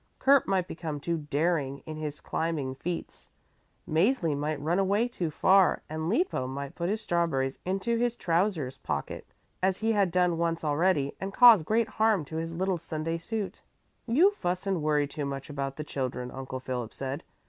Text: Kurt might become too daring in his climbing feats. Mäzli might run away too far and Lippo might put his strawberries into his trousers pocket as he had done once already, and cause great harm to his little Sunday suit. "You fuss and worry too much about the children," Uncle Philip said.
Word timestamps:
Kurt 0.17 0.47
might 0.47 0.67
become 0.67 0.99
too 0.99 1.15
daring 1.29 1.83
in 1.85 1.95
his 1.95 2.19
climbing 2.21 2.73
feats. 2.73 3.29
Mäzli 3.87 4.35
might 4.35 4.59
run 4.59 4.79
away 4.79 5.07
too 5.07 5.29
far 5.29 5.83
and 5.87 6.09
Lippo 6.09 6.47
might 6.47 6.73
put 6.73 6.89
his 6.89 7.01
strawberries 7.01 7.59
into 7.65 7.97
his 7.99 8.15
trousers 8.15 8.77
pocket 8.79 9.27
as 9.61 9.77
he 9.77 9.91
had 9.91 10.09
done 10.09 10.39
once 10.39 10.63
already, 10.63 11.15
and 11.21 11.31
cause 11.35 11.61
great 11.61 11.87
harm 11.87 12.25
to 12.25 12.37
his 12.37 12.51
little 12.55 12.79
Sunday 12.79 13.19
suit. 13.19 13.61
"You 14.07 14.31
fuss 14.31 14.65
and 14.65 14.81
worry 14.81 15.05
too 15.05 15.23
much 15.27 15.51
about 15.51 15.75
the 15.75 15.83
children," 15.83 16.31
Uncle 16.31 16.59
Philip 16.59 16.95
said. 16.95 17.23